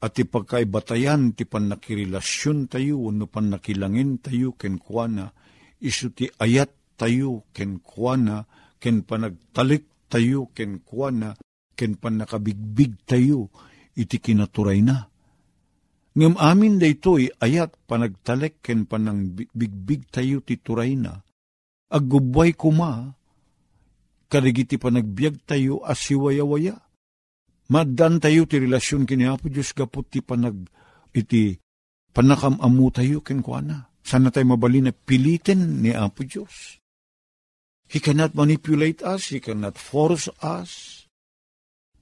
at 0.00 0.12
ti 0.16 0.28
pagkaibatayan 0.28 1.32
ti 1.32 1.48
panakirelasyon 1.48 2.68
tayo, 2.68 3.08
no 3.08 3.24
panakilangin 3.24 4.20
tayo 4.20 4.52
ken 4.56 4.76
kuana, 4.76 5.32
isu 5.80 6.12
ti 6.12 6.28
ayat 6.28 6.96
tayo 7.00 7.48
ken 7.56 7.80
kuana, 7.80 8.44
ken 8.80 9.04
panagtalik 9.04 9.89
tayo 10.10 10.50
ken 10.50 10.82
kuana, 10.82 11.38
ken 11.78 11.94
panakabigbig 11.94 13.06
tayo, 13.06 13.54
iti 13.94 14.18
kinaturay 14.18 14.82
na. 14.82 15.06
Ngam 16.18 16.34
amin 16.42 16.82
daytoy 16.82 17.30
ayat 17.38 17.78
panagtalek 17.86 18.58
ken 18.66 18.90
panang 18.90 19.30
bigbig 19.30 20.10
tayo 20.10 20.42
ti 20.42 20.58
turay 20.58 20.98
na, 20.98 21.22
aggubway 21.86 22.50
kuma, 22.58 23.14
karigiti 24.26 24.74
panagbiag 24.74 25.46
tayo 25.46 25.86
asiwaya-waya 25.86 26.90
Maddan 27.70 28.18
tayo 28.18 28.50
ti 28.50 28.58
relasyon 28.58 29.06
kini 29.06 29.30
Apo 29.30 29.46
Diyos 29.46 29.70
kaput 29.70 30.02
ti 30.10 30.18
panag 30.18 30.58
iti 31.14 31.54
panakamamu 32.10 32.90
tayo 32.90 33.22
ken 33.22 33.46
kuana. 33.46 33.94
Sana 34.02 34.34
tayo 34.34 34.50
mabali 34.50 34.82
na 34.82 34.90
pilitin 34.90 35.78
ni 35.78 35.94
Apo 35.94 36.26
Diyos. 36.26 36.79
He 37.90 37.98
cannot 37.98 38.38
manipulate 38.38 39.02
us, 39.02 39.34
He 39.34 39.42
cannot 39.42 39.74
force 39.74 40.30
us. 40.38 41.02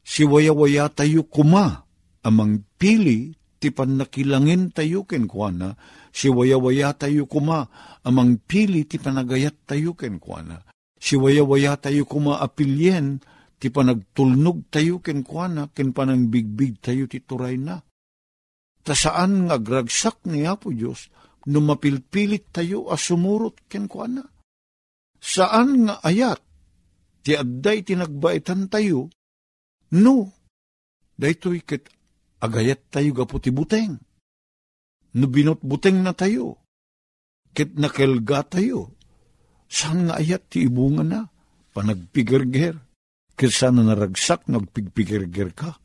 Si 0.04 0.20
waya-waya 0.28 0.92
tayo 0.92 1.24
kuma, 1.24 1.88
amang 2.20 2.60
pili, 2.76 3.32
ti 3.56 3.72
panakilangin 3.72 4.68
tayo 4.76 5.08
ken 5.08 5.24
kuana, 5.24 5.80
si 6.12 6.28
waya-waya 6.28 6.92
tayo 6.92 7.24
kuma, 7.24 7.72
amang 8.04 8.36
pili, 8.44 8.84
ti 8.84 9.00
panagayat 9.00 9.64
tayo 9.64 9.96
ken 9.96 10.20
kuana. 10.20 10.60
Si 11.00 11.16
waya-waya 11.16 11.80
tayo 11.80 12.04
kuma 12.04 12.36
apilyen, 12.36 13.24
ti 13.56 13.72
panagtulnog 13.72 14.68
tayo 14.68 15.00
ken 15.00 15.24
kuana, 15.24 15.72
ken 15.72 15.96
panang 15.96 16.28
bigbig 16.28 16.84
tayo 16.84 17.08
ti 17.08 17.24
turay 17.24 17.56
na. 17.56 17.80
Ta 18.84 18.92
saan 18.92 19.48
nga 19.48 19.56
gragsak 19.56 20.24
ni 20.28 20.44
Apo 20.44 20.68
Diyos, 20.68 21.08
numapilpilit 21.48 22.52
tayo 22.52 22.92
as 22.92 23.08
sumurot 23.08 23.64
ken 23.72 23.88
kuana. 23.88 24.24
Saan 25.18 25.86
nga 25.86 26.00
ayat, 26.02 26.40
ti 27.26 27.34
adday 27.34 27.82
tinagbaitan 27.82 28.70
tayo, 28.70 29.10
no, 29.94 30.32
daytoy 31.18 31.62
ket 31.66 31.90
agayat 32.38 32.88
tayo 32.88 33.10
gapo 33.12 33.42
ti 33.42 33.50
buteng. 33.50 33.98
No 35.18 35.26
binot 35.26 35.58
buteng 35.60 36.06
na 36.06 36.14
tayo, 36.14 36.62
ket 37.52 37.74
nakelga 37.74 38.46
tayo, 38.46 38.94
saan 39.66 40.08
nga 40.08 40.22
ayat 40.22 40.46
ti 40.48 40.64
ibunga 40.64 41.02
na, 41.02 41.20
panagpigerger, 41.74 42.88
Kesa 43.38 43.70
na 43.70 43.86
naragsak 43.86 44.50
nagpigpigirgir 44.50 45.54
ka. 45.54 45.78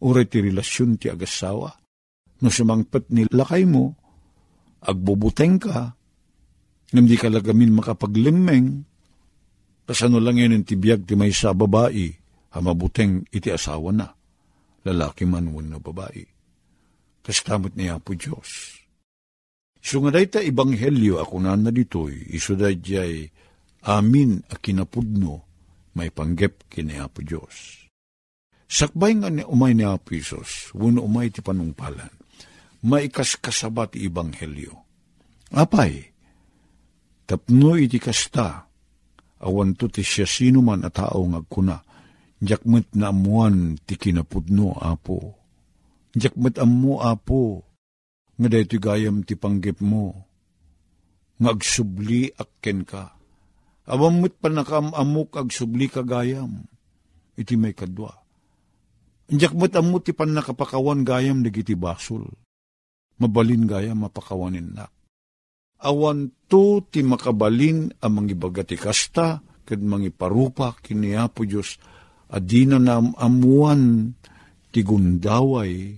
Ure 0.00 0.24
ti 0.24 0.40
relasyon 0.40 0.96
ti 0.96 1.12
agasawa. 1.12 1.76
No 2.40 2.48
sumangpet 2.48 3.12
ni 3.12 3.28
lakay 3.28 3.68
mo, 3.68 3.92
agbubuteng 4.80 5.60
ka, 5.60 5.92
hindi 6.92 7.16
ka 7.20 7.28
lagamin 7.28 7.76
makapaglimeng, 7.76 8.84
kasano 9.84 10.20
lang 10.20 10.40
yan 10.40 10.64
ti 10.64 10.76
biyag 10.76 11.04
ti 11.04 11.14
may 11.16 11.32
sa 11.32 11.52
babae, 11.52 12.08
hamabuteng 12.56 13.28
iti 13.28 13.52
asawa 13.52 13.92
na, 13.92 14.08
lalaki 14.84 15.28
man 15.28 15.48
na 15.48 15.76
babae. 15.76 16.24
Kastamot 17.20 17.76
niya 17.76 18.00
po 18.00 18.16
Diyos. 18.16 18.80
So 19.84 20.00
nga 20.00 20.16
dayta 20.16 20.40
ibanghelyo 20.40 21.20
ako 21.20 21.44
na 21.44 21.54
na 21.54 21.68
ditoy, 21.68 22.32
iso 22.32 22.56
jay 22.56 23.28
amin 23.84 24.42
a 24.48 24.56
kinapudno, 24.58 25.44
may 25.94 26.10
panggep 26.12 26.66
kini 26.70 26.98
Apo 26.98 27.22
Diyos. 27.22 27.86
Sakbay 28.68 29.16
nga 29.18 29.32
ni 29.32 29.42
umay 29.42 29.72
ni 29.72 29.82
Apo 29.82 30.12
Isos, 30.12 30.70
wano 30.76 31.02
umay 31.02 31.32
ti 31.32 31.40
panungpalan, 31.40 32.12
maikas 32.84 33.40
kasabat 33.40 33.96
ibanghelyo. 33.96 34.76
Apay, 35.56 36.12
tapno 37.28 37.76
iti 37.76 38.00
kasta, 38.00 38.64
awan 39.44 39.76
to 39.76 39.92
ti 39.92 40.00
siya 40.00 40.24
sino 40.24 40.64
man 40.64 40.88
at 40.88 40.96
tao 40.96 41.20
ngagkuna, 41.28 41.76
jakmet 42.40 42.88
na 42.96 43.12
amuan 43.12 43.76
ti 43.84 44.00
kinapudno, 44.00 44.80
Apo. 44.80 45.36
Jakmet 46.16 46.56
amu, 46.56 47.04
Apo, 47.04 47.68
nga 48.40 48.48
dahito 48.48 48.80
gayam 48.80 49.20
ti 49.28 49.36
panggep 49.36 49.84
mo, 49.84 50.16
ngagsubli 51.36 52.32
akken 52.32 52.88
ka 52.88 53.18
Awamot 53.88 54.36
pa 54.36 54.52
nakamamok 54.52 55.40
ag 55.40 55.48
subli 55.48 55.88
kagayam. 55.88 56.68
Iti 57.40 57.56
may 57.56 57.72
kadwa. 57.72 58.12
Injak 59.32 59.56
mo't 59.56 59.72
amot 59.72 60.04
ti 60.04 60.12
pan 60.12 60.36
nakapakawan 60.36 61.08
gayam 61.08 61.40
nagiti 61.40 61.72
basol. 61.72 62.28
Mabalin 63.16 63.64
gayam 63.64 64.04
mapakawanin 64.04 64.76
na. 64.76 64.84
Awan 65.78 66.48
to 66.50 66.82
ti 66.90 67.06
makabalin 67.06 67.92
ang 68.02 68.12
mangibagati 68.18 68.74
kasta, 68.74 69.38
kad 69.62 69.78
mangiparupa 69.78 70.74
kiniapo 70.80 71.46
Diyos, 71.46 71.78
adina 72.34 72.82
na 72.82 72.98
amuan 72.98 74.10
ti 74.72 74.80
gundaway 74.82 75.94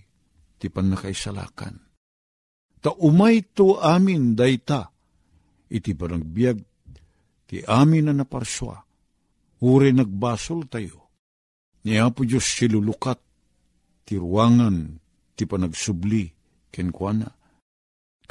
ti 0.60 0.66
panakaisalakan. 0.68 1.74
Ta 2.80 2.92
umay 3.00 3.40
to 3.56 3.80
amin 3.80 4.36
dayta, 4.36 4.90
iti 5.72 5.96
panagbiag 5.96 6.58
ti 7.48 7.64
amin 7.64 8.10
na 8.10 8.14
naparswa, 8.20 8.76
uri 9.64 9.90
nagbasol 9.96 10.68
tayo. 10.68 11.08
Ni 11.80 11.96
Apo 11.96 12.28
Diyos 12.28 12.44
silulukat, 12.44 13.16
ti 14.04 14.20
ruangan, 14.20 15.00
ti 15.32 15.48
panagsubli, 15.48 16.28
kenkwana. 16.68 17.39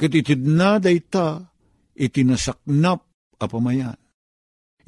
Katitid 0.00 0.48
na 0.48 0.80
dayta, 0.80 1.44
itinasaknap 1.92 3.04
apamayan. 3.36 4.00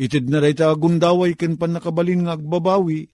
Itid 0.01 0.33
na 0.33 0.41
dayta 0.41 0.73
agundaway 0.73 1.37
ken 1.37 1.61
panakabalin 1.61 2.25
nga 2.25 2.41
agbabawi, 2.41 3.13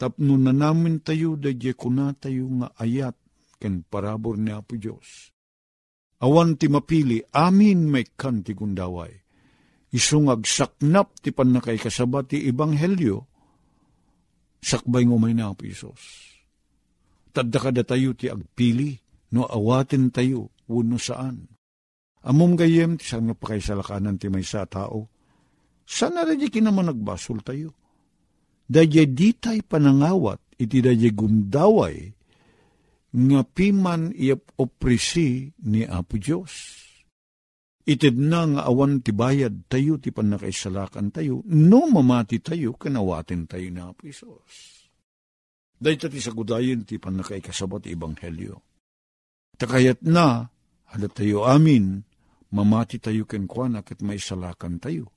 tapno 0.00 0.40
na 0.40 0.56
namin 0.56 1.04
tayo 1.04 1.36
dadye 1.36 1.76
kuna 1.76 2.16
tayo 2.16 2.48
nga 2.64 2.72
ayat 2.80 3.12
ken 3.60 3.84
parabor 3.84 4.40
ni 4.40 4.48
Apo 4.56 4.80
Diyos. 4.80 5.36
Awan 6.24 6.56
ti 6.56 6.72
mapili, 6.72 7.20
amin 7.36 7.92
may 7.92 8.08
kan 8.08 8.40
ti 8.40 8.56
gundaway 8.56 9.12
isungag 9.92 10.44
saknap 10.44 11.16
ti 11.20 11.32
panakay 11.32 11.80
kasabat 11.80 12.32
ti 12.32 12.44
ibanghelyo, 12.48 13.24
sakbay 14.60 15.08
ngumay 15.08 15.32
na 15.32 15.52
ang 15.52 15.56
pisos. 15.56 16.00
Tadda 17.32 17.58
kada 17.60 17.82
tayo 17.84 18.12
ti 18.16 18.28
agpili, 18.28 18.98
no 19.32 19.48
awatin 19.48 20.12
tayo, 20.12 20.52
uno 20.70 20.96
saan. 21.00 21.48
Amom 22.28 22.54
gayem, 22.58 22.98
ti 23.00 23.08
saan 23.08 23.30
nga 23.30 23.36
pakaisalakanan 23.36 24.20
ti 24.20 24.28
may 24.28 24.44
sa 24.44 24.68
tao, 24.68 25.08
sana 25.88 26.24
radya 26.24 26.52
kinaman 26.52 26.92
nagbasol 26.92 27.40
tayo. 27.40 27.72
Dadya 28.68 29.08
di 29.08 29.32
tay 29.32 29.64
panangawat, 29.64 30.60
iti 30.60 30.84
dadya 30.84 31.08
gundaway, 31.16 32.12
nga 33.08 33.40
piman 33.42 34.12
iap 34.12 34.60
oprisi 34.60 35.48
ni 35.64 35.80
Apo 35.88 36.20
Diyos 36.20 36.84
Itid 37.88 38.20
na 38.20 38.44
nga 38.44 38.68
awan 38.68 39.00
ti 39.00 39.16
bayad 39.16 39.64
tayo 39.64 39.96
ti 39.96 40.12
panakaisalakan 40.12 41.08
tayo, 41.08 41.40
no 41.48 41.88
mamati 41.88 42.36
tayo, 42.44 42.76
kanawatin 42.76 43.48
tayo 43.48 43.64
na 43.72 43.88
Apisos. 43.88 44.84
Dahil 45.72 45.96
ti 45.96 46.20
sagudayin 46.20 46.84
ti 46.84 47.00
panakaikasabat 47.00 47.88
ibanghelyo. 47.88 48.60
Takayat 49.56 50.04
na, 50.04 50.52
halat 50.94 51.12
tayo 51.12 51.44
amin, 51.44 52.04
mamati 52.52 53.00
tayo 53.00 53.28
kenkwana 53.28 53.84
ket 53.84 54.00
may 54.00 54.20
salakan 54.20 54.80
tayo. 54.80 55.12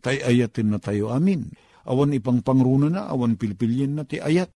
Tay 0.00 0.24
ayatin 0.24 0.72
na 0.72 0.78
tayo 0.80 1.12
amin. 1.12 1.52
Awan 1.84 2.16
ipang 2.16 2.40
pangruna 2.40 2.88
na, 2.88 3.08
awan 3.08 3.36
pilpilyin 3.36 4.00
na 4.00 4.04
ti 4.08 4.20
ayat. 4.20 4.48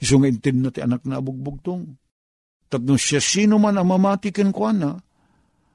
Isungaintin 0.00 0.64
na 0.64 0.68
ti 0.72 0.84
anak 0.84 1.04
na 1.08 1.20
abugbugtong. 1.20 1.96
Tapno 2.68 2.96
siya 2.96 3.20
sino 3.20 3.60
man 3.60 3.76
ang 3.76 3.88
mamati 3.88 4.32
kenkwana, 4.32 4.96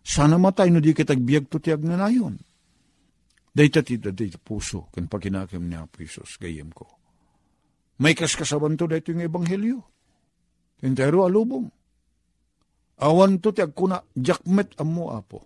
sana 0.01 0.41
matay 0.41 0.73
no 0.73 0.81
di 0.81 0.97
kitagbiag 0.97 1.45
to 1.45 1.61
ti 1.61 1.69
agnanayon. 1.69 2.33
Dayta 3.53 3.81
ti 3.81 3.97
daday 3.97 4.33
puso, 4.37 4.89
ken 4.93 5.09
pakinakim 5.09 5.65
ni 5.65 5.77
Apo 5.77 6.05
Isos, 6.05 6.37
gayem 6.37 6.69
ko. 6.69 6.85
May 7.97 8.13
kaskasaban 8.13 8.77
to 8.77 8.85
dayto 8.85 9.09
yung 9.13 9.25
ebanghelyo. 9.25 9.81
Entero 10.85 11.25
alubong. 11.25 11.76
Awan 12.97 13.37
to 13.37 13.53
ti 13.53 13.61
agkuna, 13.61 14.01
jakmet 14.17 14.73
amo 14.81 15.13
apo. 15.13 15.39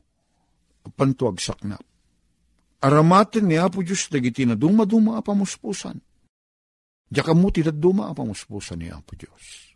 Pantuag 0.95 1.37
saknap. 1.37 1.83
Aramatin 2.81 3.45
ni 3.45 3.61
Apo 3.61 3.85
Diyos 3.85 4.09
dagiti 4.09 4.41
na 4.41 4.57
duma-duma 4.57 5.21
apamuspusan. 5.21 6.01
Diyaka 7.05 7.37
mo 7.37 7.53
ti 7.53 7.61
duma 7.61 8.09
apamuspusan 8.09 8.81
ni 8.81 8.89
Apo 8.89 9.13
Diyos. 9.13 9.71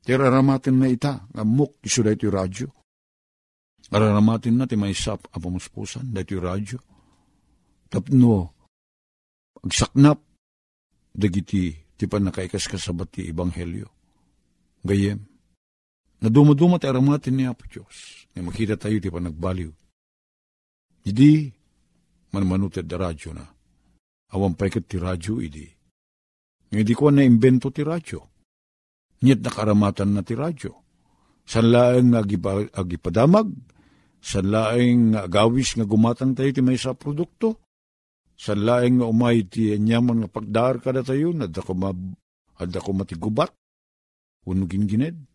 Tira 0.00 0.32
aramatin 0.32 0.80
na 0.80 0.88
ita, 0.88 1.28
ngamuk 1.36 1.84
iso 1.84 2.00
dahito 2.00 2.24
yung 2.24 2.36
radyo. 2.40 2.68
Araramatin 3.92 4.56
na 4.56 4.64
ti 4.64 4.80
may 4.80 4.96
sap 4.96 5.28
apamuspusan, 5.28 6.08
dahito 6.08 6.40
yung 6.40 6.46
radyo. 6.48 6.78
Tapno, 7.92 8.34
agsaknap, 9.60 10.18
dagiti 11.12 11.76
ti 12.00 12.04
panakaikas 12.08 12.64
kasabat 12.64 13.12
ti 13.12 13.28
Ebanghelyo. 13.28 13.88
Gayem, 14.80 15.20
na 16.20 16.28
dumaduma 16.28 16.76
ti 16.76 16.86
aramatin 16.86 17.34
ni 17.36 17.44
Apo 17.48 17.64
Diyos, 17.64 18.28
na 18.36 18.44
makita 18.44 18.76
tayo 18.76 19.00
ti 19.00 19.08
panagbaliw. 19.08 19.72
Idi, 21.08 21.48
manmanuted 22.36 22.84
da 22.84 23.00
radyo 23.00 23.32
na. 23.32 23.44
Awan 24.36 24.54
pa 24.54 24.68
ti 24.68 24.96
radyo, 25.00 25.40
idi. 25.40 25.64
Hindi 26.70 26.92
ko 26.94 27.10
na 27.10 27.24
imbento 27.24 27.72
ti 27.72 27.82
radyo. 27.82 28.20
Nyet 29.24 29.40
nakaramatan 29.42 30.14
na 30.14 30.22
ti 30.22 30.36
radyo. 30.36 30.72
San 31.48 31.72
laeng 31.72 32.14
agipa, 32.14 32.62
agipadamag, 32.70 33.50
san 34.22 34.46
laeng 34.46 35.18
agawis 35.18 35.74
nga 35.74 35.88
gumatang 35.88 36.36
tayo 36.36 36.52
ti 36.54 36.62
may 36.62 36.78
sa 36.78 36.94
produkto, 36.94 37.58
sa 38.38 38.54
laeng 38.54 39.02
nga 39.02 39.10
umay 39.10 39.48
ti 39.50 39.74
nyaman 39.74 40.22
nga 40.24 40.30
pagdar 40.30 40.78
kada 40.78 41.02
tayo, 41.02 41.34
ma, 41.34 41.90
adda 42.60 42.78
ko 42.78 42.90
matigubat, 42.94 43.50
unugin 44.46 44.86
gined. 44.86 45.29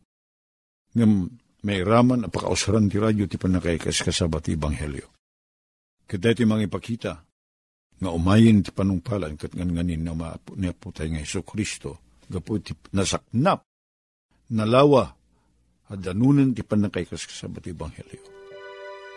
Ngam 0.95 1.11
may 1.65 1.83
raman 1.83 2.25
apakausaran 2.25 2.87
ti 2.87 2.97
radyo 2.97 3.27
ti 3.27 3.35
panakaikas 3.35 4.01
kasabat 4.05 4.47
ti 4.47 4.55
Ebanghelyo. 4.55 5.07
Kada 6.05 6.31
ti 6.31 6.45
mga 6.45 6.69
ipakita, 6.69 7.13
nga 7.99 8.09
umayin 8.13 8.61
ti 8.61 8.69
panungpalan 8.69 9.35
kat 9.35 9.57
nganin 9.57 10.05
na 10.05 10.13
maapo 10.13 10.53
niya 10.53 10.71
po 10.77 10.93
tayo 10.93 11.11
nga 11.11 11.25
Iso 11.25 11.41
Kristo, 11.41 12.21
gapo 12.29 12.61
ti 12.61 12.77
nasaknap, 12.93 13.65
nalawa, 14.53 15.09
at 15.89 15.99
danunan 16.01 16.53
ti 16.53 16.61
panakaikas 16.61 17.25
kasabat 17.25 17.65
ti 17.65 17.73
Ebanghelyo. 17.73 18.21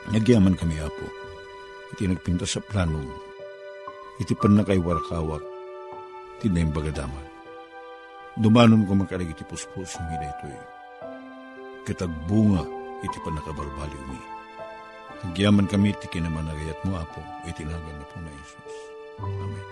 Nagyaman 0.08 0.56
kami 0.56 0.80
apo, 0.80 1.06
iti 1.92 2.08
nagpinta 2.08 2.48
sa 2.48 2.64
planong 2.64 3.28
iti 4.18 4.34
pan 4.34 4.58
na 4.58 4.66
kay 4.66 4.82
warakawak, 4.82 5.42
tinayang 6.42 6.74
bagadaman. 6.74 7.26
Dumanon 8.38 8.86
ko 8.86 8.94
makalig 8.98 9.30
iti 9.34 9.46
puspos 9.46 9.98
ng 9.98 10.10
ito 10.18 10.46
eh. 10.50 10.77
Kitagbunga 11.86 12.62
iti 13.04 13.18
pan 13.22 13.38
nakabarbaliw 13.38 14.02
mi. 14.08 14.20
Nagyaman 15.26 15.66
kami 15.66 15.94
iti 15.94 16.06
kinamanagayat 16.10 16.82
mo 16.86 16.98
apo, 16.98 17.20
iti 17.46 17.66
nagan 17.66 17.96
na 17.98 18.04
po 18.06 18.16
na 18.22 18.30
Isus. 18.30 18.76
Amen. 19.18 19.66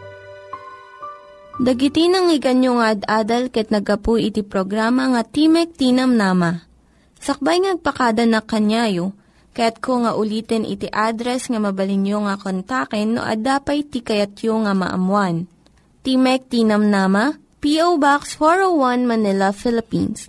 Dagiti 1.57 2.11
nang 2.13 2.29
iganyo 2.29 2.77
nga 2.77 2.93
ad-adal 2.93 3.49
ket 3.49 3.73
nagapu 3.73 4.21
iti 4.21 4.45
programa 4.45 5.09
nga 5.09 5.23
Timek 5.25 5.73
Tinam 5.73 6.13
Nama. 6.13 6.61
Sakbay 7.17 7.65
ngagpakada 7.65 8.29
na 8.29 8.45
kanyayo, 8.45 9.17
Kaya't 9.57 9.81
ko 9.81 10.05
nga 10.05 10.13
ulitin 10.13 10.69
iti 10.69 10.85
address 10.93 11.49
nga 11.49 11.57
mabalinyo 11.57 12.29
nga 12.29 12.37
kontaken 12.37 13.17
no 13.17 13.25
ad-dapay 13.25 13.89
tikayatyo 13.89 14.69
nga 14.69 14.77
maamuan. 14.77 15.49
Timek 16.05 16.53
Tinam 16.53 16.93
Nama, 16.93 17.33
P.O. 17.65 17.97
Box 17.97 18.37
401 18.37 19.09
Manila, 19.09 19.57
Philippines. 19.57 20.29